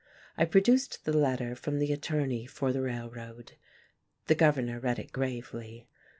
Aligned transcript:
I 0.35 0.45
produced 0.45 1.05
the 1.05 1.15
letter 1.15 1.53
from 1.53 1.77
the 1.77 1.93
attorney 1.93 2.47
for 2.47 2.73
the 2.73 2.81
Railroad. 2.81 3.51
The 4.25 4.33
Governor 4.33 4.79
read 4.79 4.97
it 4.97 5.11
gravely. 5.11 5.85